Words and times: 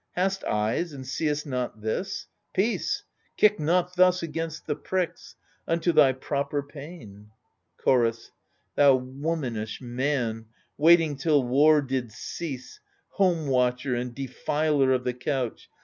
Hast 0.13 0.43
eyes, 0.45 0.93
and 0.93 1.05
seest 1.07 1.45
not 1.45 1.79
this? 1.81 2.25
Peace— 2.55 3.03
kick 3.37 3.59
not 3.59 3.95
thus 3.95 4.23
Against 4.23 4.65
the 4.65 4.75
pricks, 4.75 5.35
unto 5.67 5.91
thy 5.91 6.11
proper 6.11 6.63
pain! 6.63 7.29
Chorus 7.77 8.31
Thou 8.73 8.95
womanish 8.95 9.79
man, 9.79 10.47
waiting 10.75 11.17
till 11.17 11.43
war 11.43 11.83
did 11.83 12.11
cease, 12.11 12.79
Home 13.09 13.45
watcher 13.45 13.93
and 13.93 14.15
defiler 14.15 14.91
of 14.91 15.03
the 15.03 15.13
couch. 15.13 15.69